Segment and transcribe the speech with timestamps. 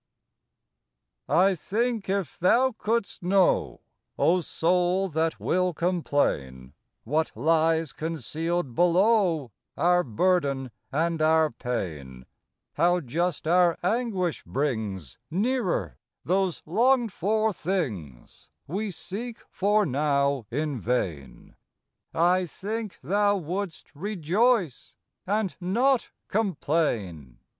[1.29, 3.81] T THINK if thou couldst know,
[4.17, 12.25] O soul that will complain, What lies concealed below Our burden and our pain;
[12.73, 20.79] How just our anguish brings Nearer those longed for things We seek for now in
[20.79, 21.55] vain,—
[22.15, 24.95] I think thou wouldst rejoice,
[25.27, 27.37] and not complain.